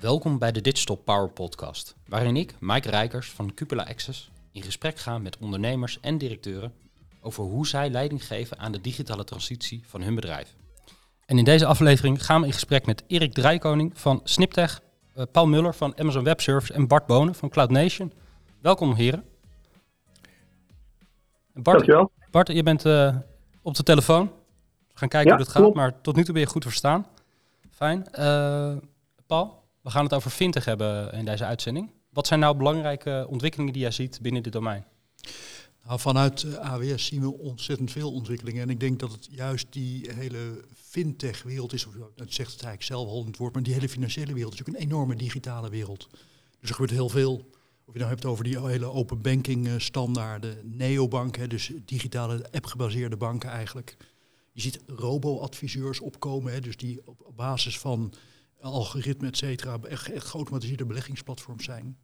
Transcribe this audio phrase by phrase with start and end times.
[0.00, 4.98] Welkom bij de Digital Power Podcast, waarin ik, Mike Rijkers van Cupola Access, in gesprek
[4.98, 6.74] ga met ondernemers en directeuren
[7.20, 10.54] over hoe zij leiding geven aan de digitale transitie van hun bedrijf.
[11.26, 14.80] En in deze aflevering gaan we in gesprek met Erik Drijkoning van Sniptech,
[15.16, 18.12] uh, Paul Muller van Amazon Web Services en Bart Bonen van Cloud Nation.
[18.60, 19.24] Welkom heren.
[21.52, 22.10] Bart, Dankjewel.
[22.30, 23.16] Bart, je bent uh,
[23.62, 24.32] op de telefoon.
[25.02, 25.76] Gaan kijken Ja, hoe dat gaat, klopt.
[25.76, 27.06] maar tot nu toe ben je goed verstaan.
[27.70, 28.12] Fijn.
[28.12, 28.76] Eh,
[29.26, 31.90] Paul, we gaan het over fintech hebben in deze uitzending.
[32.08, 34.84] Wat zijn nou belangrijke ontwikkelingen die jij ziet binnen dit domein?
[35.84, 38.62] Nou, vanuit eh, AWS zien we ontzettend veel ontwikkelingen.
[38.62, 42.82] En ik denk dat het juist die hele fintech-wereld is, of het zegt het eigenlijk
[42.82, 45.70] zelf al in het woord, maar die hele financiële wereld is ook een enorme digitale
[45.70, 46.08] wereld.
[46.60, 47.50] Dus er gebeurt heel veel.
[47.84, 53.16] Of je nou hebt over die hele open banking eh, standaarden, neobanken, dus digitale app-gebaseerde
[53.16, 53.96] banken eigenlijk.
[54.52, 58.14] Je ziet robo-adviseurs opkomen, hè, dus die op, basis van
[58.60, 61.98] algoritmen, et cetera, echt, echt geautomatiseerde beleggingsplatforms zijn.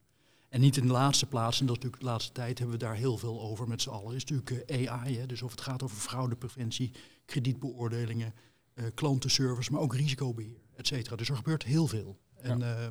[0.49, 2.85] En niet in de laatste plaats, en dat is natuurlijk de laatste tijd hebben we
[2.85, 5.19] daar heel veel over met z'n allen, is natuurlijk eh, AI.
[5.19, 5.27] Hè?
[5.27, 6.93] Dus of het gaat over fraudepreventie,
[7.25, 8.35] kredietbeoordelingen,
[8.75, 11.17] eh, klantenservice, maar ook risicobeheer, et cetera.
[11.17, 12.19] Dus er gebeurt heel veel.
[12.41, 12.87] En eh,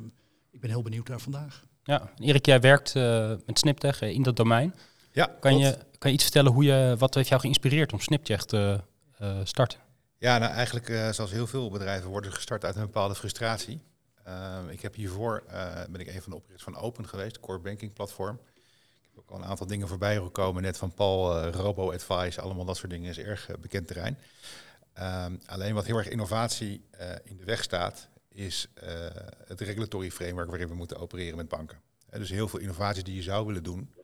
[0.50, 1.64] ik ben heel benieuwd naar vandaag.
[1.82, 4.74] Ja, Erik, jij werkt eh, met Sniptech in dat domein.
[5.12, 5.66] Ja, Kan klopt.
[5.66, 8.80] je, kan je iets vertellen hoe je, wat heeft jou geïnspireerd om Sniptech te
[9.18, 9.80] eh?
[10.18, 13.80] Ja, nou eigenlijk eh, zoals heel veel bedrijven worden gestart uit een bepaalde frustratie.
[14.24, 15.44] Eh, ik heb hiervoor,
[15.90, 18.40] ben ik een van de oprichters van Open geweest, core banking platform.
[18.54, 22.64] Ik heb ook al een aantal dingen voorbij gekomen, net van Paul, Robo Advice, allemaal
[22.64, 24.18] dat soort dingen is erg bekend terrein.
[24.92, 26.84] Ehm, alleen wat heel erg innovatie
[27.24, 28.68] in de weg staat, is
[29.46, 31.80] het regulatory framework waarin we moeten opereren met banken.
[32.10, 33.94] Dus heel veel innovaties die je zou willen doen,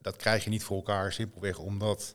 [0.00, 2.14] dat krijg je niet voor elkaar, simpelweg omdat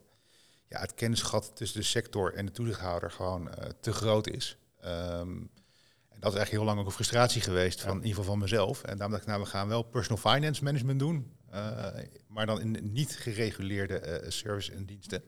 [0.70, 4.58] ja, het kennisgat tussen de sector en de toezichthouder gewoon eh, te groot is.
[4.82, 5.38] Ehm,
[6.10, 8.40] en dat is eigenlijk heel lang ook een frustratie geweest, van, in ieder geval van
[8.40, 8.84] mezelf.
[8.84, 11.88] En daarom dacht ik, nou, we gaan wel personal finance management doen, eh,
[12.28, 15.24] maar dan in niet gereguleerde eh, service en diensten.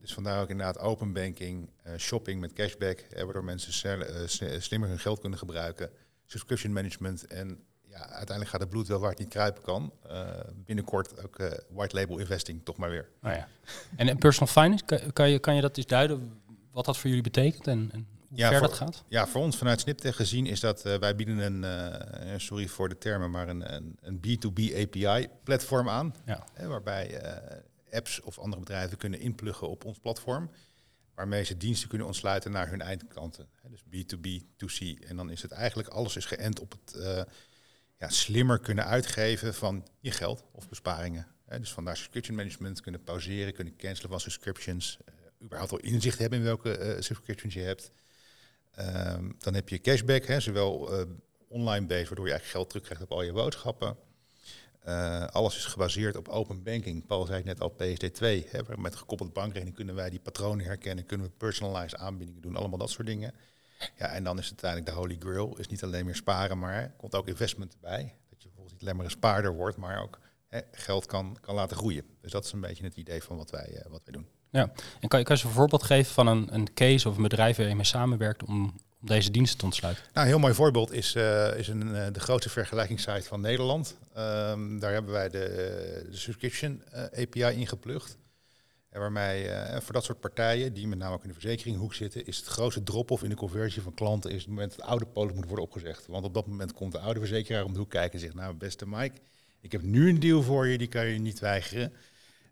[0.00, 3.72] Dus vandaar ook inderdaad open banking, shopping met cashback, waardoor mensen
[4.62, 5.90] slimmer hun geld kunnen gebruiken,
[6.26, 9.92] subscription management en ja, uiteindelijk gaat het bloed wel waar het niet kruipen kan.
[10.08, 13.08] Eh, binnenkort ook eh, white label investing toch maar weer.
[13.20, 13.48] Nou ja.
[13.96, 17.08] En, en personal finance, kan, kan, je, kan je dat eens duiden wat dat voor
[17.08, 19.04] jullie betekent en, en hoe Ja, ver voor- dat gaat?
[19.08, 22.98] Ja, voor ons vanuit Sniptech gezien is dat eh, wij bieden een, sorry voor de
[22.98, 26.14] termen, maar een, een, een B2B API platform aan.
[26.26, 26.46] Ja.
[26.52, 27.22] Hè, waarbij
[27.90, 30.50] apps of andere bedrijven kunnen inpluggen op ons platform.
[31.14, 33.48] Waarmee ze diensten kunnen ontsluiten naar hun eindklanten.
[33.68, 35.06] Dus B2B, 2C.
[35.08, 36.96] En dan is het eigenlijk alles is geënt op het
[38.08, 41.26] slimmer kunnen uitgeven van je geld of besparingen.
[41.46, 44.98] Hè, dus vandaar subscription management, kunnen pauzeren, kunnen cancelen van subscriptions.
[45.04, 47.90] eh, überhaupt al inzicht hebben in welke eh, subscriptions je hebt.
[48.70, 51.06] Ehm, dan heb je cashback, hè, zowel eh,
[51.48, 53.96] online based, waardoor je eigenlijk geld terugkrijgt op al je boodschappen.
[55.30, 57.06] Alles is gebaseerd op open banking.
[57.06, 58.48] Paul zei het net al, PSD2.
[58.50, 62.78] Hè, met gekoppeld bankrekening kunnen wij die patronen herkennen, kunnen we personalized aanbiedingen doen, allemaal
[62.78, 63.34] dat soort dingen.
[63.96, 65.56] Ja, en dan is het uiteindelijk de holy grail.
[65.58, 68.14] Is niet alleen meer sparen, maar er komt ook investment erbij.
[68.28, 70.18] Dat je bijvoorbeeld niet alleen maar een spaarder wordt, maar ook
[70.48, 72.04] hè, geld kan, kan laten groeien.
[72.20, 74.26] Dus dat is een beetje het idee van wat wij, eh, wat wij doen.
[74.50, 74.72] Ja.
[75.00, 77.56] En kan je, kan je een voorbeeld geven van een, een case of een bedrijf
[77.56, 80.04] waar je mee samenwerkt om, om deze diensten te ontsluiten?
[80.12, 83.96] Nou, een heel mooi voorbeeld is, eh, is een, eh, de grootste vergelijkingssite van Nederland.
[84.14, 85.38] Ehm, daar hebben wij de,
[86.10, 88.16] de subscription API ingeplucht.
[88.94, 92.26] En waarmee eh, voor dat soort partijen, die met name ook in de verzekeringhoek zitten,
[92.26, 95.06] is het grootste drop-off in de conversie van klanten is het moment dat het oude
[95.06, 96.06] polis moet worden opgezegd.
[96.06, 98.54] Want op dat moment komt de oude verzekeraar om de hoek kijken en zegt, nou
[98.54, 99.20] beste Mike,
[99.60, 101.92] ik heb nu een deal voor je, die kan je niet weigeren.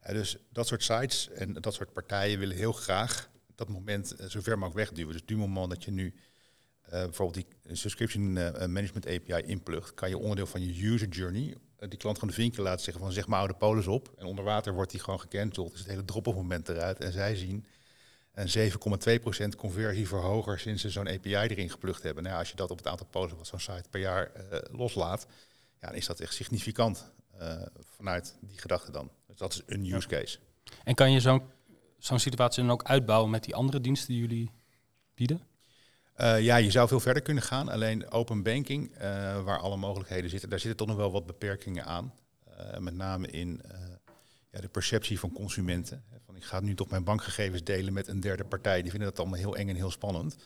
[0.01, 4.27] Eh, dus dat soort sites en dat soort partijen willen heel graag dat moment eh,
[4.27, 5.13] zover mogelijk wegduwen.
[5.13, 6.15] Dus du moment dat je nu
[6.91, 8.33] bijvoorbeeld die subscription
[8.73, 11.57] management API inplugt, kan je onderdeel van je user journey
[11.89, 14.13] die klant gewoon de vinken laten zeggen van zeg maar oude polis op.
[14.17, 15.71] En onder water wordt die gewoon gecanceld.
[15.71, 17.01] Dus het hele drop-off moment eruit.
[17.01, 17.67] En zij zien
[18.35, 18.73] een
[19.53, 22.23] 7,2% conversie verhoger sinds ze zo'n API erin geplukt hebben.
[22.23, 24.59] Nou, ja, als je dat op het aantal polis wat zo'n site per jaar eh,
[24.77, 25.27] loslaat,
[25.81, 27.63] ja, dan is dat echt significant eh,
[27.97, 29.11] vanuit die gedachte dan.
[29.27, 30.39] Dus dat is een use case.
[30.85, 31.43] En kan je zo'n
[31.99, 34.51] zo'n situatie dan ook uitbouwen met die andere diensten die jullie
[35.15, 35.41] bieden?
[36.23, 37.69] Eh, ja, je zou veel verder kunnen gaan.
[37.69, 41.85] Alleen open banking, eh, waar alle mogelijkheden zitten, daar zitten toch nog wel wat beperkingen
[41.85, 42.15] aan.
[42.57, 43.61] Eh, met name in
[44.51, 46.05] ja, de perceptie van consumenten.
[46.27, 48.83] Van, ik ga nu toch mijn bankgegevens delen met een derde partij.
[48.83, 50.37] Die vinden dat allemaal heel eng en heel spannend.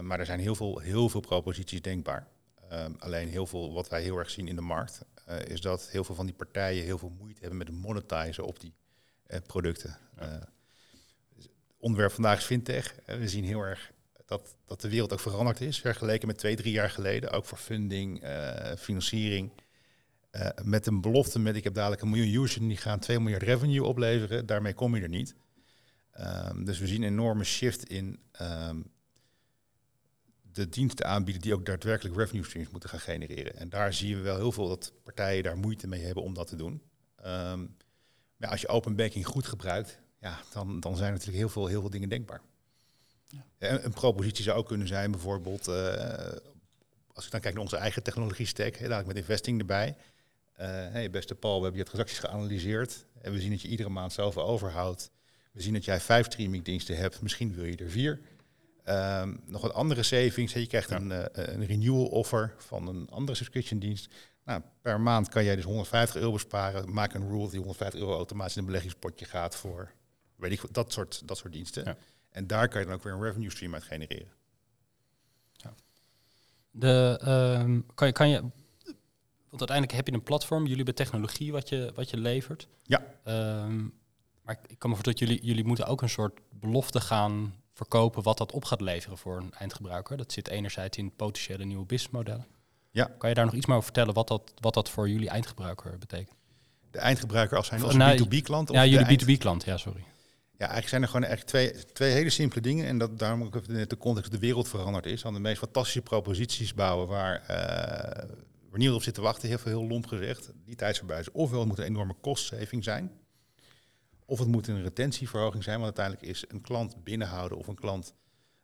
[0.00, 2.26] Maar er zijn heel veel, heel veel proposities denkbaar.
[2.68, 5.00] Ehm, alleen heel veel wat wij heel erg zien in de markt,
[5.46, 8.60] is dat heel veel van die partijen heel veel moeite hebben met het monetizen op
[8.60, 8.74] die
[9.46, 9.98] producten.
[10.16, 11.48] Het
[11.78, 12.94] onderwerp vandaag is fintech.
[13.06, 13.92] We zien heel erg
[14.24, 17.30] dat, dat de wereld ook veranderd is, vergeleken met twee, drie jaar geleden.
[17.30, 19.50] Ook voor funding, eh, financiering.
[20.32, 23.42] Uh, met een belofte met ik heb dadelijk een miljoen users die gaan 2 miljard
[23.42, 24.46] revenue opleveren.
[24.46, 25.34] Daarmee kom je er niet.
[26.20, 28.90] Um, dus we zien een enorme shift in um,
[30.52, 33.56] de diensten aanbieden die ook daadwerkelijk revenue streams moeten gaan genereren.
[33.56, 36.46] En daar zien we wel heel veel dat partijen daar moeite mee hebben om dat
[36.46, 36.82] te doen.
[37.26, 37.76] Um,
[38.36, 41.80] maar als je open banking goed gebruikt, ja, dan, dan zijn natuurlijk heel veel, heel
[41.80, 42.40] veel dingen denkbaar.
[43.28, 43.44] Ja.
[43.58, 45.74] Een, propositie zou ook kunnen zijn, bijvoorbeeld, uh,
[47.12, 49.96] als ik dan kijk naar onze eigen technologie stack, met investing erbij.
[50.60, 53.88] Uh, hey, beste Paul, we hebben je transacties geanalyseerd en we zien dat je iedere
[53.88, 55.10] maand zoveel overhoudt.
[55.52, 58.20] We zien dat jij vijf streamingdiensten hebt, misschien wil je er vier.
[58.88, 60.52] Um, nog wat andere savings.
[60.52, 60.96] Je krijgt ja.
[60.96, 64.14] een, uh, een renewal offer van een andere subscription dienst.
[64.44, 66.92] Nou, per maand kan jij dus 150 euro besparen.
[66.92, 69.92] Maak een rule dat die 150 euro automatisch in een beleggingspotje gaat voor
[70.36, 71.84] weet ik, dat, soort, dat soort diensten.
[71.84, 71.96] Ja.
[72.34, 74.32] En daar kan je dan ook weer een revenue stream uit genereren.
[75.52, 75.74] Ja.
[76.70, 77.20] De,
[77.60, 78.40] um, kan, je, kan je,
[79.48, 82.68] want uiteindelijk heb je een platform, jullie hebben technologie wat je, wat je levert.
[82.82, 83.04] Ja.
[83.64, 83.94] Um,
[84.42, 88.22] maar ik kan me voorstellen dat jullie, jullie moeten ook een soort belofte gaan verkopen
[88.22, 90.16] wat dat op gaat leveren voor een eindgebruiker.
[90.16, 92.46] Dat zit enerzijds in potentiële nieuwe businessmodellen.
[92.90, 93.10] Ja.
[93.18, 95.98] Kan je daar nog iets meer over vertellen wat dat, wat dat voor jullie eindgebruiker
[95.98, 96.36] betekent?
[96.90, 98.70] De eindgebruiker als zijn als nou, B2B-klant?
[98.70, 100.04] Ja, jullie B2B-klant, ja, sorry.
[100.56, 102.86] Ja, eigenlijk zijn er gewoon echt twee, twee hele simpele dingen.
[102.86, 105.24] En dat, daarom ook net de context de wereld veranderd is.
[105.24, 107.46] Aan de meest fantastische proposities bouwen waar, uh,
[108.68, 109.48] waar niemand op zit te wachten.
[109.48, 110.52] Heel veel heel lomp gezegd.
[110.64, 113.12] Die tijdsverbij is ofwel het moet een enorme kostzeving zijn.
[114.24, 115.80] Of het moet een retentieverhoging zijn.
[115.80, 118.14] Want uiteindelijk is een klant binnenhouden of een klant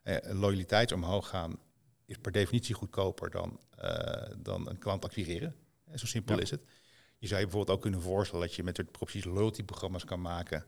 [0.03, 1.59] eh, loyaliteit omhoog gaan...
[2.07, 5.55] is per definitie goedkoper dan, uh, dan een klant acquireren.
[5.87, 6.43] En zo simpel ja.
[6.43, 6.63] is het.
[7.19, 10.65] Je zou je bijvoorbeeld ook kunnen voorstellen dat je met het precies loyalty-programma's kan maken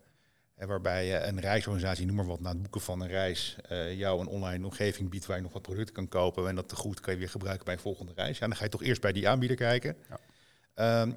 [0.55, 4.27] waarbij een reisorganisatie, noem maar wat, na het boeken van een reis, uh, jou een
[4.27, 6.49] online omgeving biedt waar je nog wat producten kan kopen.
[6.49, 8.39] En dat te goed kan je weer gebruiken bij een volgende reis.
[8.39, 9.97] Ja, dan ga je toch eerst bij die aanbieder kijken.
[10.09, 11.01] Ja.
[11.03, 11.17] Um,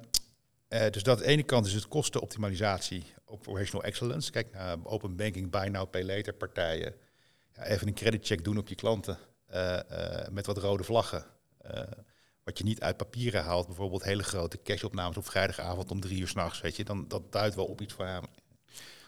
[0.68, 4.30] uh, dus dat aan de ene kant is het kostenoptimalisatie, operational excellence.
[4.30, 6.94] Kijk naar open banking, buy now, pay later partijen.
[7.54, 9.18] Ja, even een creditcheck doen op je klanten
[9.54, 9.78] uh,
[10.30, 11.24] met wat rode vlaggen.
[12.44, 16.28] wat je niet uit papieren haalt, bijvoorbeeld hele grote cashopnames op vrijdagavond om drie uur
[16.28, 18.22] s'nachts, weet je, dan dat duidt wel op iets van ja,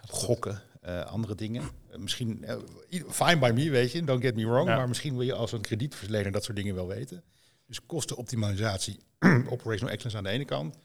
[0.07, 1.63] gokken, uh, andere dingen.
[1.63, 2.45] Uh, misschien,
[2.91, 4.77] uh, fine by me, weet je, don't get me wrong, ja.
[4.77, 7.23] maar misschien wil je als een kredietverlener dat soort dingen wel weten.
[7.67, 8.99] Dus kostenoptimalisatie,
[9.55, 10.79] operational excellence aan de ene kant,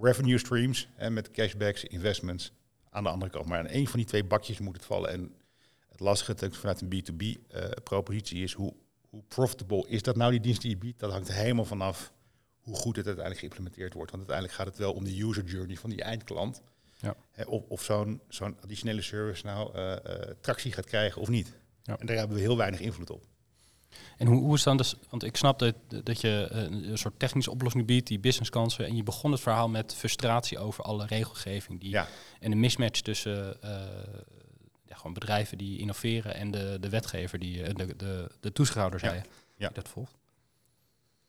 [0.00, 2.52] revenue streams en met cashbacks, investments
[2.90, 3.46] aan de andere kant.
[3.46, 5.10] Maar aan één van die twee bakjes moet het vallen.
[5.10, 5.34] En
[5.88, 8.74] het lastige vanuit een B2B-propositie is hoe,
[9.08, 11.00] hoe profitable is dat nou die dienst die je biedt?
[11.00, 12.12] Dat hangt helemaal vanaf
[12.60, 14.10] hoe goed het uiteindelijk geïmplementeerd wordt.
[14.10, 16.62] Want uiteindelijk gaat het wel om de user journey van die eindklant.
[17.46, 19.96] Of of zo'n zo'n additionele service nou uh, uh,
[20.40, 21.56] tractie gaat krijgen of niet.
[21.82, 21.98] Ja.
[21.98, 23.24] En daar hebben we heel weinig invloed op.
[24.16, 27.18] En hoe, hoe is dan dus, want ik snap dat, dat je uh, een soort
[27.18, 31.80] technische oplossing biedt, die businesskansen, en je begon het verhaal met frustratie over alle regelgeving
[31.80, 32.08] die, ja.
[32.40, 33.56] en de mismatch tussen
[34.86, 39.14] ja, gewoon bedrijven die innoveren en de, de wetgever, die, de, de, de toeschouwer, zei
[39.14, 39.22] ja.
[39.56, 39.68] ja.
[39.68, 40.12] dat volgt.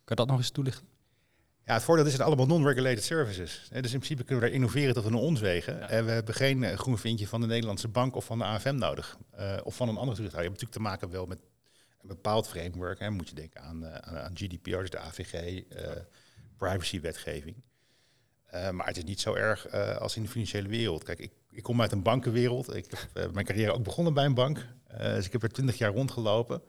[0.04, 0.88] Kan je dat nog eens toelichten?
[1.65, 3.67] Ja, het voordeel is het allemaal non-regulated services.
[3.69, 5.77] Dus in principe kunnen we daar innoveren tot we ons wegen.
[5.77, 5.89] Ja.
[5.89, 8.75] En we hebben geen uh, groen vinkje van de Nederlandse bank of van de AFM
[8.75, 9.17] nodig.
[9.39, 10.51] Uh, of van een andere toezichthouder.
[10.51, 11.39] Je hebt natuurlijk te maken wel met
[12.01, 13.00] een bepaald framework.
[13.00, 13.09] Hè.
[13.09, 15.63] Moet je denken aan, uh, aan GDPR, dus de AVG,
[16.57, 17.56] privacywetgeving.
[18.71, 21.04] maar het is niet zo erg als in de financiële wereld.
[21.04, 22.75] Kijk, ik, ik kom uit een bankenwereld.
[22.75, 24.66] Ik heb mijn carrière ook begonnen bij een bank.
[24.97, 26.61] dus ik heb er twintig jaar rondgelopen.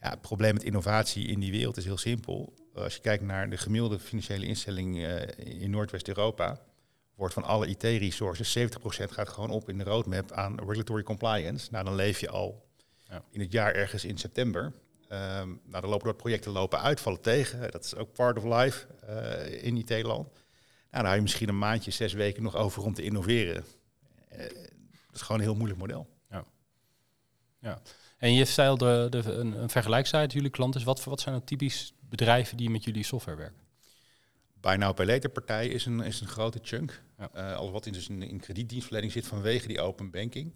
[0.00, 3.50] Ja, het probleem met innovatie in die wereld is heel simpel als je kijkt naar
[3.50, 6.60] de gemiddelde financiële instelling uh, in Noordwest-Europa,
[7.14, 8.62] wordt van alle IT-resources 70%
[9.10, 11.68] gaat gewoon op in de roadmap aan regulatory compliance.
[11.70, 12.68] Nou, dan leef je al
[13.08, 13.24] ja.
[13.30, 14.64] in het jaar ergens in september.
[14.64, 17.70] Um, nou, dan lopen dat projecten lopen uit, vallen tegen.
[17.70, 20.32] Dat is ook part of life uh, in IT-land.
[20.32, 20.34] Nou,
[20.90, 23.64] dan hou je misschien een maandje, zes weken nog over om te innoveren.
[24.32, 26.08] Uh, dat is gewoon een heel moeilijk model.
[26.30, 26.44] Ja.
[27.60, 27.80] ja.
[28.18, 30.84] En je stelde de, een, een vergelijksite, jullie klanten.
[30.84, 33.60] Wat, wat zijn nou typisch bedrijven die met jullie software werken?
[34.60, 37.02] Buy Now Pay Later partij is een, is een grote chunk.
[37.18, 37.54] Ja.
[37.54, 40.54] Al wat in, dus in, in kredietdienstverlening zit vanwege die open banking.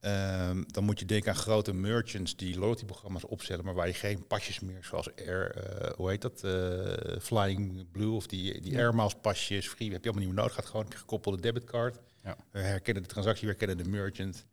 [0.00, 4.26] Um, dan moet je denken aan grote merchants die loyalty-programma's opstellen, maar waar je geen
[4.26, 8.78] pasjes meer, zoals Air, uh, hoe heet dat, uh, Flying Blue of die, die ja.
[8.78, 11.98] Air Miles pasjes, free, heb je allemaal niet meer nodig, gaat gewoon een gekoppelde debitcard.
[12.22, 12.36] Ja.
[12.50, 14.46] We herkennen de transactie, we herkennen de merchant.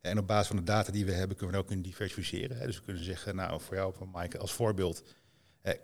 [0.00, 2.56] En op basis van de data die we hebben, kunnen we ook kunnen diversificeren.
[2.56, 2.66] Hè.
[2.66, 5.12] Dus we kunnen zeggen, nou, voor jou, voor Mike, als voorbeeld, eh,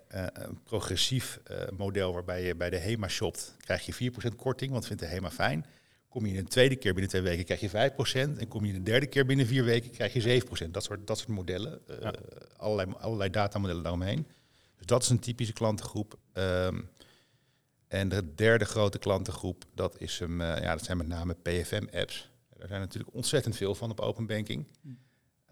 [0.08, 4.86] een progressief uh, model waarbij je bij de HEMA shopt, krijg je 4% korting, want
[4.86, 5.66] vindt de HEMA fijn.
[6.08, 7.90] Kom je een tweede keer binnen twee weken, krijg je
[8.34, 8.38] 5%.
[8.38, 10.70] En kom je een derde keer binnen vier weken, krijg je 7%.
[10.70, 11.80] Dat soort, dat soort modellen.
[12.00, 12.14] Ja.
[12.56, 14.26] allerlei, allerlei datamodellen daaromheen.
[14.76, 16.18] Dus dat is een typische klantengroep.
[16.32, 16.88] Um,
[17.88, 22.30] en de derde grote klantengroep, dat, is hem, uh, ja, dat zijn met name PFM-apps.
[22.58, 24.66] Er zijn natuurlijk ontzettend veel van op open banking.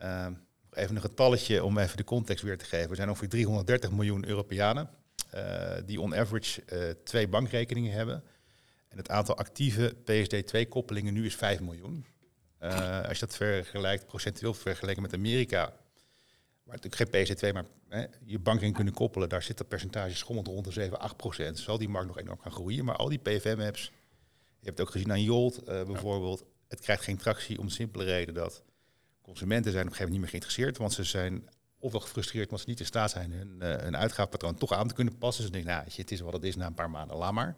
[0.02, 0.26] Uh,
[0.72, 2.90] even een getalletje om even de context weer te geven.
[2.90, 4.90] Er zijn ongeveer 330 miljoen Europeanen
[5.34, 8.24] uh, die on average twee bankrekeningen hebben.
[8.88, 12.04] En het aantal actieve PSD2-koppelingen nu is 5 miljoen.
[12.60, 15.72] Uh, als je dat vergelijkt, procentueel vergeleken met Amerika,
[16.62, 20.46] waar natuurlijk geen PSD2, maar hè, je bankrekening kunnen koppelen, daar zit dat percentage schommelt
[20.46, 21.58] rond de 7, 8 procent.
[21.58, 22.84] Zal die markt nog enorm gaan groeien.
[22.84, 23.82] Maar al die PFM-apps,
[24.58, 28.04] je hebt het ook gezien aan Jolt bijvoorbeeld, het krijgt geen tractie om de simpele
[28.04, 28.62] reden dat
[29.22, 31.48] consumenten zijn op een gegeven moment niet meer geïnteresseerd, want ze zijn
[31.78, 34.94] ofwel gefrustreerd omdat ze niet in staat zijn hun, uh, hun uitgaafpatroon toch aan te
[34.94, 35.42] kunnen passen.
[35.42, 37.56] Dus ze denken, nou, het is wat het is na een paar maanden, laat maar.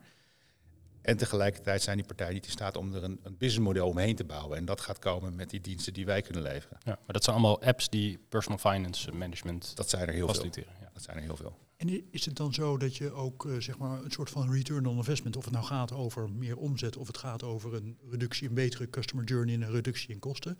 [1.05, 4.25] En tegelijkertijd zijn die partijen niet in staat om er een, een businessmodel omheen te
[4.25, 4.57] bouwen.
[4.57, 6.79] En dat gaat komen met die diensten die wij kunnen leveren.
[6.85, 10.45] Ja, maar dat zijn allemaal apps die personal finance management Dat zijn er heel veel.
[10.45, 10.91] Ja.
[10.93, 11.59] Dat zijn er heel veel.
[11.77, 14.87] En is het dan zo dat je ook uh, zeg maar een soort van return
[14.87, 18.49] on investment, of het nou gaat over meer omzet of het gaat over een reductie,
[18.49, 20.59] een betere customer journey en een reductie in kosten,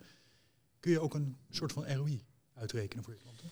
[0.85, 2.23] kun je ook een soort van ROI
[2.53, 3.51] uitrekenen voor je klanten?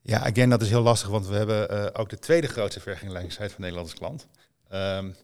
[0.00, 3.52] Ja, again, dat is heel lastig, want we hebben uh, ook de tweede grootste vergelijkingsheid
[3.52, 4.28] van Nederland als klant.
[4.72, 5.14] Um,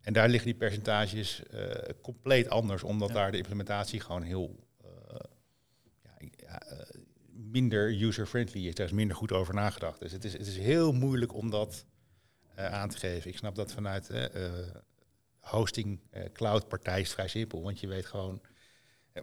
[0.00, 1.70] en daar liggen die percentages uh,
[2.02, 3.14] compleet anders, omdat ja.
[3.14, 4.90] daar de implementatie gewoon heel uh,
[6.36, 6.62] ja,
[7.32, 8.74] minder user-friendly is.
[8.74, 10.00] Daar is minder goed over nagedacht.
[10.00, 11.84] Dus het is, het is heel moeilijk om dat
[12.54, 13.30] aan te geven.
[13.30, 14.10] Ik snap dat vanuit
[15.40, 16.00] hosting,
[16.32, 18.40] cloud partij is vrij simpel, want je weet gewoon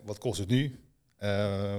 [0.03, 0.79] wat kost het nu.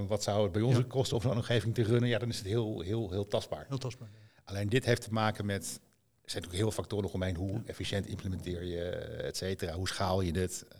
[0.06, 0.82] Wat zou het bij ons ja.
[0.88, 2.08] kosten om zo'n omgeving te runnen?
[2.08, 3.64] Ja, dan is het heel, heel, heel tastbaar.
[3.68, 4.08] Heel tastbaar.
[4.44, 5.80] Alleen dit heeft te maken met
[6.22, 7.36] er zijn natuurlijk heel veel factoren omheen.
[7.36, 8.84] Hoe efficiënt implementeer je,
[9.22, 9.72] et cetera?
[9.72, 10.64] Hoe schaal je dit?
[10.72, 10.78] Uh,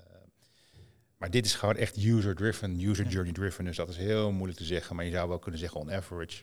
[1.17, 3.65] maar dit is gewoon echt user-driven, user journey driven.
[3.65, 4.97] Dus dat is heel moeilijk te zeggen.
[4.97, 6.43] Maar je zou wel kunnen zeggen on average.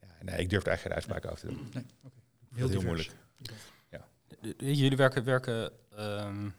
[0.00, 1.70] Ja, nee, ik durf er eigenlijk geen uitspraak over te doen.
[1.72, 2.18] Nee, okay.
[2.54, 3.10] heel, heel moeilijk.
[3.90, 4.08] Ja.
[4.56, 6.54] Jullie werken, werken um,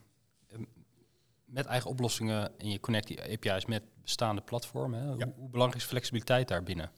[1.56, 5.00] met eigen oplossingen en je connect die API's met bestaande platformen.
[5.00, 5.06] Hè?
[5.06, 5.14] Ja.
[5.14, 6.92] Hoe, hoe, belangrijk is flexibiliteit daarbinnen?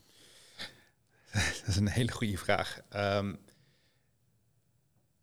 [1.31, 2.79] dat is een hele goede vraag.
[2.95, 3.39] Um,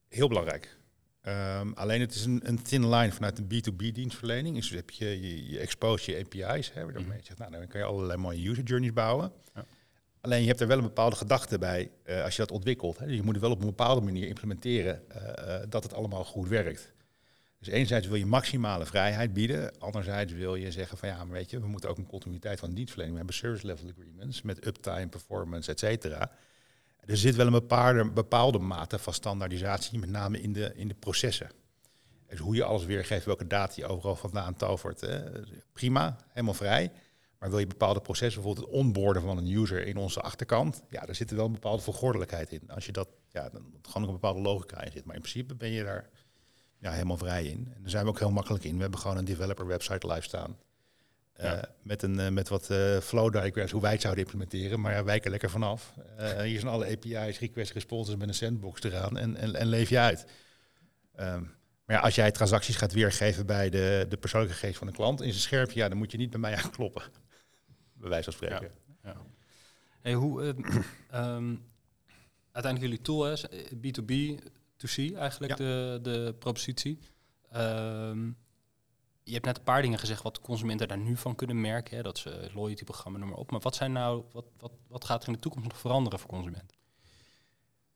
[0.08, 0.78] heel belangrijk.
[1.22, 4.56] Um, alleen het is een, een thin line vanuit een B2B dienstverlening.
[4.56, 7.18] Dus heb je je, je expose je API's, hè, waarmee mm -hmm.
[7.18, 9.32] je zegt, nou, dan kan je allerlei mooie user journeys bouwen.
[9.54, 9.64] Ja.
[10.20, 12.98] Alleen je hebt er wel een bepaalde gedachte bij uh, als je dat ontwikkelt.
[12.98, 13.06] Hè.
[13.06, 16.48] Je moet het wel op een bepaalde manier implementeren uh, uh, dat het allemaal goed
[16.48, 16.93] werkt.
[17.64, 19.78] Dus enerzijds wil je maximale vrijheid bieden.
[19.78, 22.74] Anderzijds wil je zeggen van ja, maar weet je, we moeten ook een continuïteit van
[22.74, 23.18] dienstverlening.
[23.18, 26.30] We hebben service level agreements met uptime, performance, et cetera.
[27.04, 30.94] Er zit wel een bepaalde, bepaalde mate van standaardisatie, met name in de, in de
[30.94, 31.50] processen.
[32.26, 35.22] Dus hoe je alles weergeeft, welke data je overal vandaan tovert, hè.
[35.72, 36.92] prima, helemaal vrij.
[37.38, 41.00] Maar wil je bepaalde processen, bijvoorbeeld het onboarden van een user in onze achterkant, ja,
[41.00, 42.70] daar zit er wel een bepaalde vergordelijkheid in.
[42.70, 45.04] Als je dat, ja, dan gewoon een bepaalde logica in zit.
[45.04, 46.10] Maar in principe ben je daar
[46.84, 47.72] ja, helemaal vrij in.
[47.74, 48.74] En daar zijn we ook heel makkelijk in.
[48.74, 50.58] We hebben gewoon een developer website live staan.
[51.36, 51.56] Ja.
[51.56, 54.80] Uh, met, een, uh, met wat uh, flow diagrams, hoe wij het zouden implementeren.
[54.80, 55.94] Maar ja, wijken lekker vanaf.
[56.42, 59.98] hier zijn alle API's, request responses met een sandbox eraan en, en, en leef je
[59.98, 60.26] uit.
[61.20, 61.52] Um,
[61.84, 65.20] maar ja, als jij transacties gaat weergeven bij de, de persoonlijke gegevens van de klant
[65.20, 67.02] in zijn schermpje, ja, dan moet je niet bij mij aankloppen.
[68.00, 68.70] bij wijze van spreken.
[69.02, 69.10] Ja.
[69.10, 69.16] Ja.
[70.00, 70.56] Hey, hoe, um,
[72.52, 74.42] uiteindelijk jullie tool is B2B,
[75.14, 76.98] eigenlijk de, de propositie.
[77.56, 78.36] Um,
[79.22, 81.96] je hebt net een paar dingen gezegd wat consumenten daar nu van kunnen merken.
[81.96, 83.50] Hè, dat ze loyalty-programma, noem maar op.
[83.50, 86.28] Maar wat, zijn nou, wat, wat, wat gaat er in de toekomst nog veranderen voor
[86.28, 86.76] consumenten?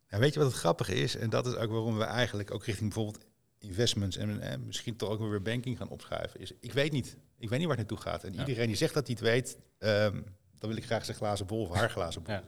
[0.08, 1.16] Nou, weet je wat het grappige is?
[1.16, 3.24] En dat is ook waarom we eigenlijk ook richting bijvoorbeeld
[3.58, 6.40] investments en, en misschien toch ook weer banking gaan opschuiven.
[6.40, 7.16] Is, ik weet niet.
[7.38, 8.24] Ik weet niet waar het naartoe gaat.
[8.24, 8.38] En ja.
[8.38, 10.24] iedereen die zegt dat hij het weet, um,
[10.58, 12.34] dan wil ik graag zijn glazen bol of haar glazen bol.
[12.34, 12.42] Ja.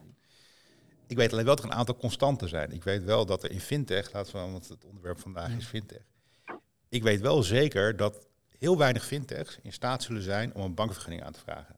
[1.11, 2.73] Ik weet alleen wel dat er een aantal constanten zijn.
[2.73, 6.03] Ik weet wel dat er in fintech, laten we, want het onderwerp vandaag is fintech.
[6.89, 8.27] Ik weet wel zeker dat
[8.59, 11.77] heel weinig fintechs in staat zullen zijn om een bankvergunning aan te vragen.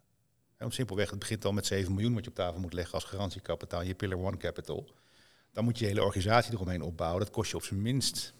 [0.56, 2.94] En om simpelweg, het begint al met 7 miljoen wat je op tafel moet leggen
[2.94, 4.88] als garantiekapitaal, je Pillar One Capital.
[5.52, 7.20] Dan moet je hele organisatie eromheen opbouwen.
[7.20, 8.34] Dat kost je op zijn minst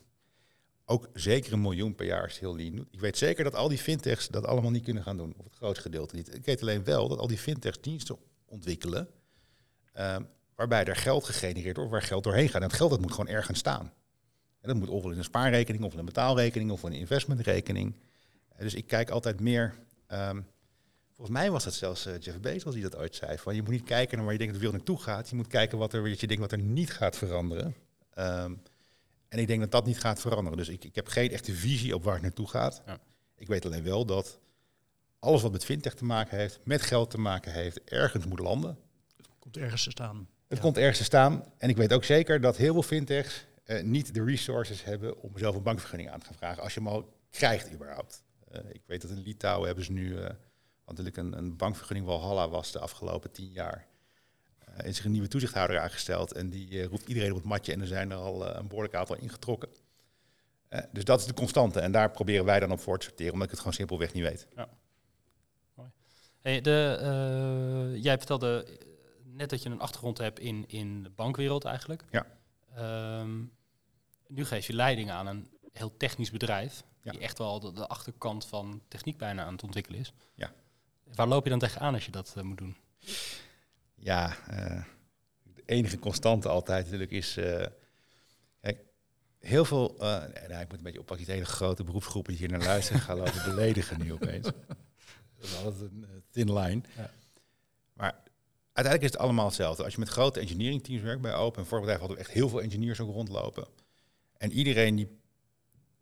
[0.84, 2.86] ook zeker een miljoen per jaar als het heel lean.
[2.90, 5.56] Ik weet zeker dat al die fintechs dat allemaal niet kunnen gaan doen, of het
[5.56, 6.34] grootste gedeelte niet.
[6.34, 9.08] Ik weet alleen wel dat al die fintechs diensten ontwikkelen,
[9.98, 12.62] um, waarbij er geld gegenereerd wordt, waar geld doorheen gaat.
[12.62, 13.92] En dat geld dat moet gewoon ergens staan.
[14.60, 17.94] En dat moet ofwel in een spaarrekening, of in een betaalrekening, of in een investmentrekening.
[18.58, 19.74] Dus ik kijk altijd meer.
[20.08, 20.46] Um,
[21.12, 23.38] volgens mij was dat zelfs uh, Jeff Bezos die dat ooit zei.
[23.38, 25.28] Van je moet niet kijken naar waar je denkt dat de wereld naartoe gaat.
[25.28, 27.74] Je moet kijken wat er, wat je denkt wat er niet gaat veranderen.
[28.18, 28.62] Um,
[29.28, 30.58] en ik denk dat dat niet gaat veranderen.
[30.58, 32.82] Dus ik, ik heb geen echte visie op waar het naartoe gaat.
[32.86, 32.98] Ja.
[33.36, 34.38] Ik weet alleen wel dat
[35.18, 38.78] alles wat met fintech te maken heeft, met geld te maken heeft, ergens moet landen.
[39.16, 40.28] Het komt ergens te staan.
[40.52, 41.44] Het komt ergens te staan.
[41.58, 45.38] En ik weet ook zeker dat heel veel fintechs uh, niet de resources hebben om
[45.38, 46.62] zelf een bankvergunning aan te gaan vragen.
[46.62, 48.22] Als je hem al krijgt überhaupt.
[48.52, 50.20] Uh, ik weet dat in Litouwen hebben ze nu, uh,
[50.84, 53.86] want natuurlijk een, een bankvergunning Walhalla was de afgelopen tien jaar.
[54.82, 57.86] Is zich een nieuwe toezichthouder aangesteld en die roept iedereen op het matje en er
[57.86, 59.68] zijn er al een behoorlijk aantal ingetrokken.
[60.90, 63.44] dus dat is de constante en daar proberen wij dan op voor te sorteren, omdat
[63.44, 64.46] ik het gewoon simpelweg niet weet.
[64.56, 64.68] Ja.
[66.42, 68.66] Hey, de, jij vertelde
[69.32, 72.04] net dat je een achtergrond hebt in, in de bankwereld eigenlijk.
[72.10, 72.26] Ja.
[73.20, 73.52] Um,
[74.26, 76.82] nu geef je leiding aan een heel technisch bedrijf.
[77.02, 80.12] Die echt wel de, de, achterkant van techniek bijna aan het ontwikkelen is.
[80.34, 80.52] Ja.
[81.14, 82.76] Waar loop je dan tegenaan als je dat uh, moet doen?
[83.94, 84.84] Ja, uh,
[85.42, 87.36] de enige constante altijd natuurlijk is...
[87.36, 87.66] Uh,
[88.60, 88.84] kijk,
[89.38, 89.94] heel veel...
[89.98, 93.16] nou, ik moet een beetje oppakken, die hele grote beroepsgroepen die hier naar luisteren gaan
[93.16, 94.50] lopen beledigen nu opeens.
[95.36, 96.82] Dat is altijd een thin line.
[96.96, 97.10] Ja.
[97.92, 98.22] Maar
[98.72, 99.84] uiteindelijk is het allemaal hetzelfde.
[99.84, 102.48] Als je met grote engineering teams werkt bij Open, en bedrijf hadden we echt heel
[102.48, 103.66] veel engineers ook rondlopen.
[104.36, 105.08] En iedereen die,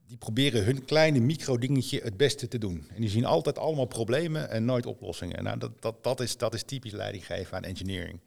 [0.06, 2.88] die proberen hun kleine micro dingetje het beste te doen.
[2.88, 5.44] En die zien altijd allemaal problemen en nooit oplossingen.
[5.44, 8.20] Nou, dat, dat, dat, is, dat is typisch leidinggeven aan engineering.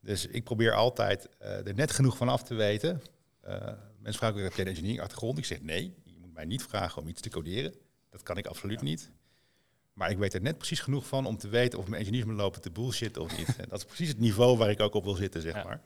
[0.00, 3.02] Dus ik probeer altijd uh, er net genoeg van af te weten.
[3.46, 3.50] Uh,
[3.98, 5.38] mensen vragen, heb jij een engineering achtergrond?
[5.38, 7.74] Ik zeg nee, je moet mij niet vragen om iets te coderen.
[8.10, 9.10] Dat kan ik absoluut niet.
[9.96, 12.32] Maar ik weet er net precies genoeg van om te weten of mijn engineers me
[12.32, 13.56] lopen te bullshit of niet.
[13.56, 15.80] En dat is precies het niveau waar ik ook op wil zitten, zeg maar.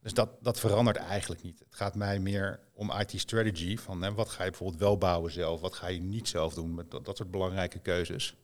[0.00, 1.58] Dus dat, dat verandert eigenlijk niet.
[1.58, 3.76] Het gaat mij meer om IT-strategy.
[3.76, 5.60] Van hè, wat ga je bijvoorbeeld wel bouwen zelf?
[5.60, 6.74] Wat ga je niet zelf doen?
[6.74, 8.36] Met dat, dat soort belangrijke keuzes.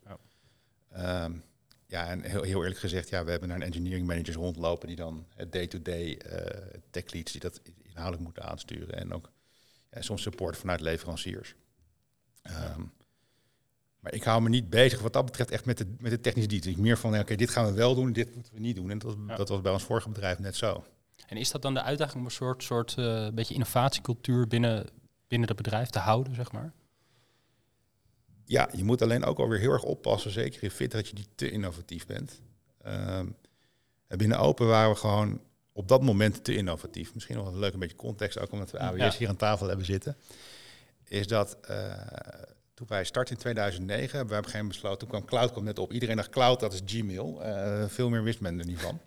[0.93, 1.43] Ja, um,
[1.87, 4.95] ja en heel, heel, eerlijk gezegd, ja, we hebben naar een engineering managers rondlopen die
[4.95, 8.97] dan het day-to-day -day, uh, tech leads die dat inhoudelijk moeten aansturen.
[8.97, 9.31] En ook
[9.91, 11.55] ja, soms support vanuit leveranciers.
[12.43, 12.91] Um,
[14.01, 16.49] maar ik hou me niet bezig wat dat betreft echt met de, met de technische
[16.49, 16.77] details.
[16.77, 18.91] Meer van, oké, dit gaan we wel doen, dit moeten we niet doen.
[18.91, 20.83] En dat, dat was bij ons vorige bedrijf net zo.
[21.27, 24.87] En is dat dan de uitdaging om een soort, soort uh, beetje innovatiecultuur binnen,
[25.27, 26.73] binnen het bedrijf te houden, zeg maar?
[28.45, 31.29] Ja, je moet alleen ook alweer heel erg oppassen, zeker in fit, dat je niet
[31.35, 32.41] te innovatief bent.
[32.85, 33.19] Uh,
[34.07, 37.13] binnen Open waren we gewoon op dat moment te innovatief.
[37.13, 39.85] Misschien nog een leuk een beetje context, ook omdat we AWS hier aan tafel hebben
[39.85, 40.17] zitten.
[41.07, 41.93] Is dat uh,
[42.81, 45.51] toen wij startten in 2009, hebben we op een gegeven moment besloten, toen kwam cloud
[45.51, 45.91] kwam net op.
[45.91, 47.41] Iedereen dacht cloud, dat is Gmail.
[47.45, 48.99] Uh, veel meer wist men er niet van.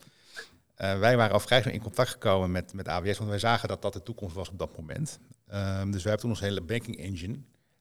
[0.78, 3.68] Uh, wij waren al vrij snel in contact gekomen met, met AWS, want wij zagen
[3.68, 5.18] dat dat de toekomst was op dat moment.
[5.52, 7.38] Um, dus wij hebben toen ons hele banking engine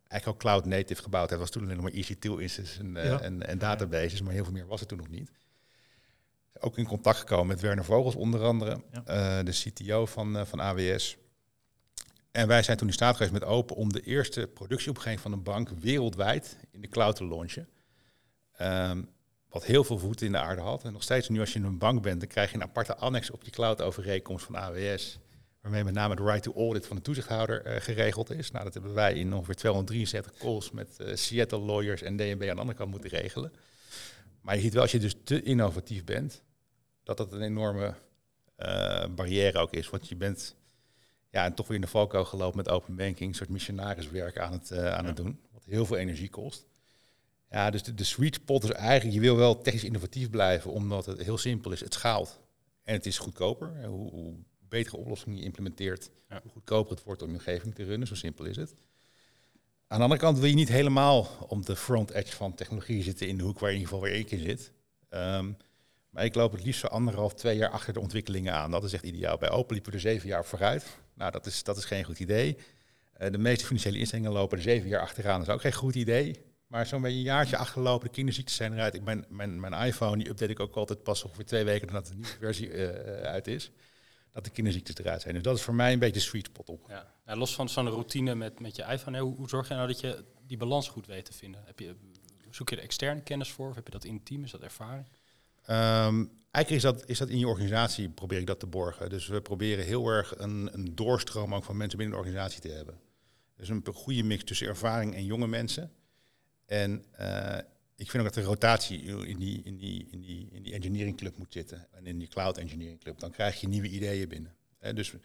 [0.07, 1.29] eigenlijk al cloud native gebouwd.
[1.29, 3.21] Het was toen alleen nog maar EC2 instances en, uh, ja.
[3.21, 5.31] en, en, databases, maar heel veel meer was het toen nog niet.
[6.59, 9.43] Ook in contact gekomen met Werner Vogels onder andere, ja.
[9.43, 11.17] de CTO van, van AWS.
[12.33, 15.43] En wij zijn toen in staat geweest met Open om de eerste productieopgave van een
[15.43, 17.67] bank wereldwijd in de cloud te launchen.
[18.61, 19.09] Um,
[19.49, 20.83] wat heel veel voeten in de aarde had.
[20.83, 22.95] En nog steeds nu als je in een bank bent, dan krijg je een aparte
[22.95, 25.19] annex op je cloud-overeenkomst van AWS.
[25.61, 28.51] Waarmee met name de right to audit van de toezichthouder uh, geregeld is.
[28.51, 32.55] Nou, dat hebben wij in ongeveer 273 calls met uh, Seattle lawyers en DNB aan
[32.55, 33.53] de andere kant moeten regelen.
[34.41, 36.43] Maar je ziet wel, als je dus te innovatief bent,
[37.03, 37.93] dat dat een enorme
[38.57, 39.89] uh, barrière ook is.
[39.89, 40.55] Want je bent
[41.33, 44.51] ja, en toch weer in de valkuil gelopen met open banking, een soort missionariswerk aan
[44.51, 45.07] het, uh, aan ja.
[45.07, 46.65] het doen, wat heel veel energie kost.
[47.49, 51.05] Ja, dus de, de sweet spot is eigenlijk, je wil wel technisch innovatief blijven, omdat
[51.05, 52.39] het heel simpel is, het schaalt
[52.83, 53.85] en het is goedkoper.
[53.85, 56.39] Hoe, hoe betere oplossingen je implementeert, ja.
[56.43, 58.75] hoe goedkoper het wordt om je omgeving te runnen, zo simpel is het.
[59.87, 63.27] Aan de andere kant wil je niet helemaal om de front edge van technologie zitten
[63.27, 64.71] in de hoek waar je in ieder geval weer één keer zit.
[65.09, 65.57] Um,
[66.13, 68.71] maar ik loop het liefst zo anderhalf, twee jaar achter de ontwikkelingen aan.
[68.71, 69.37] Dat is echt ideaal.
[69.37, 70.85] Bij Open liepen we er zeven jaar vooruit.
[71.13, 72.57] Nou, dat is, dat is geen goed idee.
[73.21, 75.39] Uh, de meeste financiële instellingen lopen er zeven jaar achteraan.
[75.39, 76.35] Dat is ook geen goed idee.
[76.67, 78.93] Maar zo'n beetje een jaartje achterlopen, de kinderziektes zijn eruit.
[78.93, 82.07] Ik ben, mijn, mijn iPhone, die update ik ook altijd pas ongeveer twee weken nadat
[82.07, 82.87] de nieuwe versie uh,
[83.21, 83.71] uit is.
[84.31, 85.33] Dat de kinderziektes eruit zijn.
[85.33, 86.85] Dus dat is voor mij een beetje sweet spot op.
[86.89, 87.13] Ja.
[87.25, 89.99] Nou, los van zo'n routine met, met je iPhone, hoe, hoe zorg je nou dat
[89.99, 91.61] je die balans goed weet te vinden?
[91.65, 91.95] Heb je,
[92.49, 94.43] zoek je er externe kennis voor of heb je dat intiem?
[94.43, 95.07] Is dat ervaring?
[95.69, 99.09] Um, eigenlijk is dat, is dat in je organisatie, probeer ik dat te borgen.
[99.09, 102.69] Dus we proberen heel erg een, een doorstroom ook van mensen binnen de organisatie te
[102.69, 102.99] hebben.
[103.55, 105.91] Dus een goede mix tussen ervaring en jonge mensen.
[106.65, 107.57] En uh,
[107.95, 111.17] ik vind ook dat de rotatie in die, in, die, in, die, in die engineering
[111.17, 111.87] club moet zitten.
[111.91, 113.19] En in die cloud engineering club.
[113.19, 114.55] Dan krijg je nieuwe ideeën binnen.
[114.93, 115.19] Dus uh,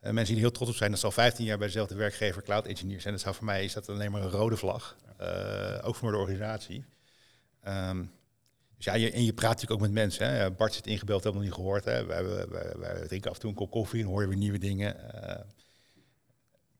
[0.00, 2.66] mensen die heel trots op zijn, dat ze al 15 jaar bij dezelfde werkgever cloud
[2.66, 3.14] engineer zijn.
[3.14, 4.96] Dat zou voor mij is dat alleen maar een rode vlag.
[5.82, 6.84] ook voor de organisatie.
[7.68, 8.10] Um,
[8.80, 10.26] dus ja, je, en je praat natuurlijk ook met mensen.
[10.26, 10.50] Hè.
[10.50, 11.84] Bart zit ingebeld, hebben we nog niet gehoord.
[11.84, 12.06] Hè.
[12.06, 14.58] We, we, we, we, drinken af en toe een kop koffie en horen weer nieuwe
[14.58, 14.96] dingen.
[15.14, 15.34] Uh,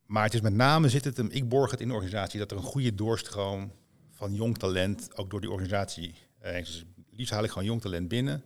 [0.06, 2.50] maar het is met name, zit het hem, ik borg het in de organisatie, dat
[2.50, 3.72] er een goede doorstroom
[4.10, 6.64] van jong talent ook door die organisatie heen.
[6.64, 8.44] Dus liefst haal ik gewoon jong talent binnen.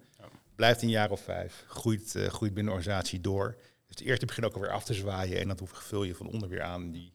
[0.54, 3.56] Blijft een jaar of vijf, groeit, uh, groeit binnen de organisatie door.
[3.86, 6.48] Dus de eerste begint ook alweer af te zwaaien en dan vul je van onder
[6.48, 6.90] weer aan.
[6.90, 7.12] Die,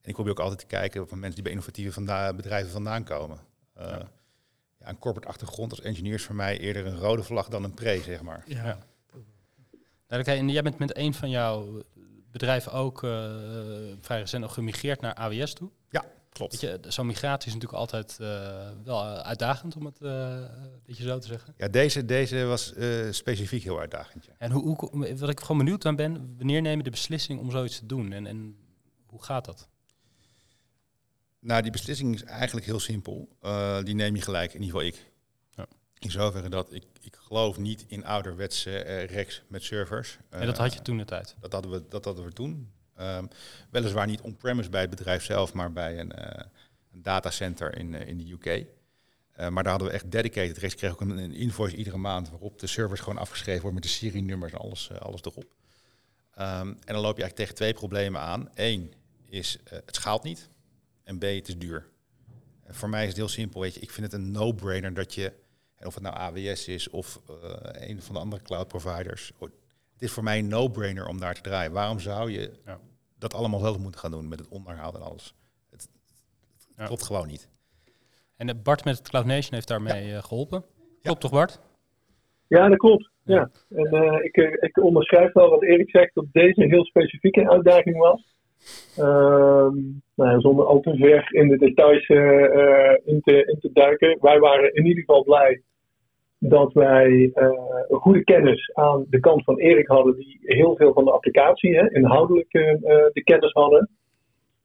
[0.00, 3.04] en ik probeer ook altijd te kijken van mensen die bij innovatieve vanda bedrijven vandaan
[3.04, 3.38] komen.
[3.78, 4.10] Uh, ja.
[4.80, 4.88] Ja.
[4.88, 8.00] een corporate achtergrond als engineer is voor mij eerder een rode vlag dan een pre,
[8.02, 8.44] zeg maar.
[8.46, 8.64] Ja.
[8.64, 8.78] ja.
[10.24, 11.82] En jij bent met een van jouw
[12.30, 13.10] bedrijven ook uh,
[14.00, 15.70] vrij recent nog gemigreerd naar AWS toe.
[15.90, 16.66] Ja, klopt.
[16.88, 21.26] Zo'n migratie is natuurlijk altijd uh, wel uitdagend, om het uh, een beetje zo te
[21.26, 21.54] zeggen.
[21.56, 22.74] Ja, deze, deze was
[23.10, 24.24] specifiek heel uitdagend.
[24.24, 24.32] Ja.
[24.38, 27.50] En hoe, hoe, wat ik gewoon benieuwd aan ben, wanneer neem je de beslissing om
[27.50, 28.56] zoiets te doen en, en
[29.06, 29.68] hoe gaat dat?
[31.40, 33.28] Nou, die beslissing is eigenlijk heel simpel.
[33.84, 35.12] die neem je gelijk, in ieder geval ik.
[35.50, 35.66] Ja.
[35.98, 40.18] In zoverre dat ik, ik geloof niet in ouderwetse uh, racks met servers.
[40.30, 41.36] En dat had je toen de tijd?
[41.40, 42.72] Dat hadden we, dat hadden we toen.
[43.00, 43.28] Um,
[43.70, 46.12] weliswaar niet on-premise bij het bedrijf zelf, maar bij een,
[46.92, 48.46] een datacenter in, in de UK.
[48.46, 50.74] Uh, maar daar hadden we echt dedicated racks.
[50.74, 53.96] Kreeg ook een, een, invoice iedere maand waarop de servers gewoon afgeschreven worden met de
[53.96, 55.44] serienummers en alles, alles erop.
[55.44, 58.48] Um, en dan loop je eigenlijk tegen twee problemen aan.
[58.54, 58.92] Eén
[59.28, 60.48] is, het schaalt niet.
[61.10, 61.86] En B, het is duur.
[62.64, 63.60] En voor mij is het heel simpel.
[63.60, 65.32] Weet je, ik vind het een no-brainer dat je
[65.76, 69.32] en of het nou AWS is of uh, een van de andere cloud providers.
[69.92, 71.72] Het is voor mij een no-brainer om daar te draaien.
[71.72, 72.78] Waarom zou je ja.
[73.18, 75.34] dat allemaal zelf moeten gaan doen met het onderhoud en alles?
[75.70, 75.88] Het,
[76.58, 76.86] het ja.
[76.86, 77.48] klopt gewoon niet.
[78.36, 80.20] En Bart met het Cloud Nation heeft daarmee ja.
[80.20, 80.64] geholpen.
[81.02, 81.60] Klopt toch Bart?
[82.46, 83.10] Ja, dat klopt.
[83.24, 83.50] Ja.
[83.68, 87.96] En uh, ik, ik onderschrijf wel wat Erik zegt, dat deze een heel specifieke uitdaging
[87.96, 88.30] was.
[88.98, 89.68] Uh,
[90.14, 94.18] nou, zonder al te ver in de details uh, in, te, in te duiken.
[94.20, 95.62] Wij waren in ieder geval blij
[96.38, 97.30] dat wij
[97.88, 101.76] een goede kennis aan de kant van Erik hadden, die heel veel van de applicatie,
[101.76, 102.50] hè, inhoudelijk
[103.12, 103.88] de kennis hadden.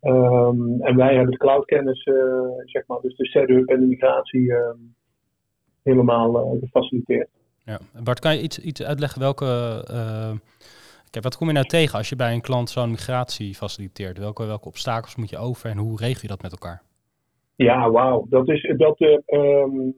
[0.02, 2.16] Um, en wij hebben de cloudkennis, uh,
[2.66, 4.78] zeg maar, dus de setup en de migratie ehm,
[5.84, 7.30] helemaal gefaciliteerd.
[7.64, 9.46] Ja, Bart, kan je iets, iets uitleggen welke.
[11.22, 14.18] Wat kom je nou tegen als je bij een klant zo'n migratie faciliteert?
[14.18, 16.82] Welke, welke obstakels moet je over en hoe regel je dat met elkaar?
[17.56, 18.26] Ja, wauw.
[18.30, 19.94] Dat is dat um,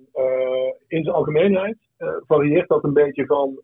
[0.87, 3.59] in zijn algemeenheid uh, varieert dat een beetje van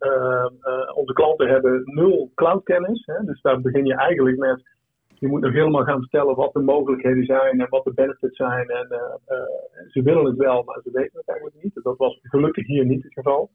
[0.94, 3.06] onze klanten hebben nul cloudkennis.
[3.06, 3.26] Hè?
[3.26, 4.72] Dus daar begin je eigenlijk met.
[5.08, 8.70] Je moet nog helemaal gaan vertellen wat de mogelijkheden zijn en wat de benefits zijn.
[8.70, 8.88] En
[9.88, 11.80] ze willen het wel, maar ze weten het eigenlijk niet.
[11.84, 13.50] Dat was gelukkig hier niet het geval.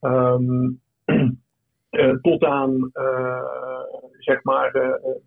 [0.00, 0.80] Um,
[2.22, 2.90] tot aan,
[4.18, 4.72] zeg maar,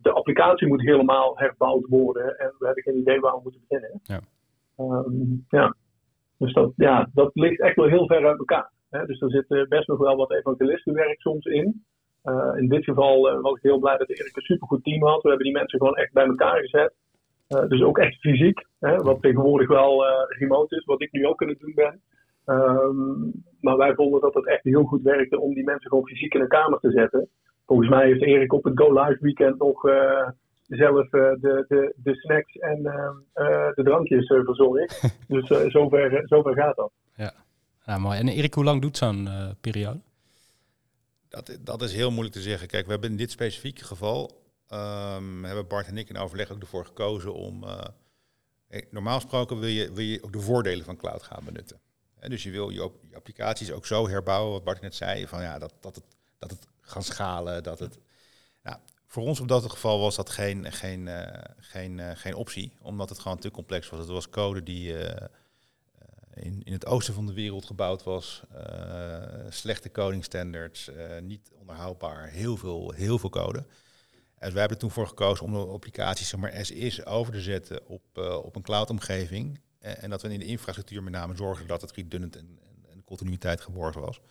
[0.01, 2.37] de applicatie moet helemaal herbouwd worden.
[2.37, 3.99] En we hebben geen idee waar we moeten beginnen.
[4.03, 4.19] Ja.
[4.77, 5.75] Um, ja.
[6.37, 8.71] Dus dat, ja, dat ligt echt wel heel ver uit elkaar.
[8.89, 9.05] Hè?
[9.05, 11.83] Dus er zit best nog wel wat evangelistenwerk soms in.
[12.23, 15.21] Uh, in dit geval uh, was ik heel blij dat Erik een supergoed team had.
[15.21, 16.93] We hebben die mensen gewoon echt bij elkaar gezet.
[17.49, 18.97] Uh, dus ook echt fysiek, hè?
[18.97, 22.01] wat tegenwoordig wel remote is, wat ik nu ook kunnen doen ben.
[22.49, 26.33] Um, maar wij vonden dat het echt heel goed werkte om die mensen gewoon fysiek
[26.33, 27.29] in een kamer te zetten.
[27.65, 29.81] Volgens mij heeft Erik op het Go Live weekend nog
[30.69, 35.01] zelf uh, de, de, de snacks en uh, de drankjes verzorgd.
[35.27, 36.91] dus zover, zover gaat dat.
[37.15, 37.33] Ja.
[37.85, 38.19] ja, mooi.
[38.19, 39.29] En Erik, hoe lang doet zo'n
[39.61, 39.99] periode?
[41.29, 42.67] Dat, dat is heel moeilijk te zeggen.
[42.67, 44.31] Kijk, we hebben in dit specifieke geval,
[44.73, 47.63] um, hebben Bart en ik in overleg ook ervoor gekozen om...
[48.89, 51.79] normaal gesproken wil je, wil je ook de voordelen van cloud gaan benutten.
[52.27, 55.59] Dus je wil je, je, applicaties ook zo herbouwen, wat Bart net zei, van ja,
[55.59, 56.03] dat, dat, het,
[56.39, 57.97] dat het gaan schalen, dat het...
[58.63, 61.27] Nou, voor ons op dat geval was dat geen, geen, uh,
[61.57, 63.99] geen, uh, geen optie, omdat het gewoon te complex was.
[63.99, 65.09] Het was code die uh,
[66.33, 68.43] in, in het oosten van de wereld gebouwd was,
[69.49, 70.89] slechte coding standards,
[71.21, 73.65] niet onderhoudbaar, heel veel, heel veel code.
[74.37, 77.33] En wij hebben er toen voor gekozen om de applicatie zeg maar, as is over
[77.33, 79.59] te zetten op, op een cloud-omgeving.
[79.79, 83.03] En, dat we in de infrastructuur met name zorgen dat het redundant en, en, en
[83.03, 84.21] continuïteit geborgd was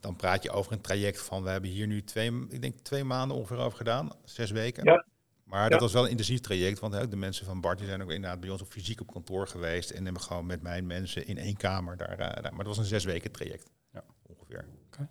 [0.00, 3.04] dan praat je over een traject van, we hebben hier nu twee, ik denk twee
[3.04, 4.84] maanden ongeveer over gedaan, zes weken.
[4.84, 5.04] Ja.
[5.44, 8.10] Maar dat was wel een intensief traject, want hè, de mensen van Bart zijn ook
[8.10, 11.38] inderdaad bij ons op fysiek op kantoor geweest en hebben gewoon met mijn mensen in
[11.38, 12.16] één kamer daar.
[12.16, 14.04] Daar maar het was een zes weken traject, ja.
[14.22, 14.64] ongeveer.
[14.86, 15.08] Okay.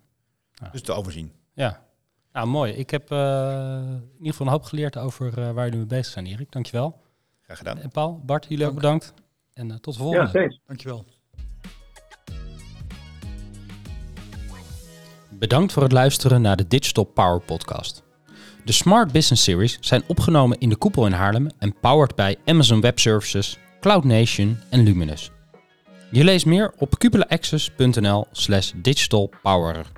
[0.50, 0.68] Ja.
[0.68, 1.32] Dus te overzien.
[1.52, 1.86] Ja,
[2.32, 2.72] nou mooi.
[2.72, 6.12] Ik heb uh, in ieder geval een hoop geleerd over uh, waar jullie mee bezig
[6.12, 6.52] zijn, Erik.
[6.52, 7.02] Dankjewel.
[7.40, 7.78] Graag gedaan.
[7.78, 8.70] En Paul, Bart, jullie Dank.
[8.70, 9.14] ook bedankt.
[9.56, 10.40] En tot de volgende.
[10.40, 10.58] Ja.
[10.66, 11.04] Dankjewel.
[15.30, 18.02] Bedankt voor het luisteren naar de Digital Power Podcast.
[18.64, 22.80] De Smart Business Series zijn opgenomen in de koepel in Haarlem en powered bij Amazon
[22.80, 25.30] Web Services, Cloud Nation en Luminous.
[26.10, 29.92] Je leest meer op cupulaaccess.nl slash digitalpowerer.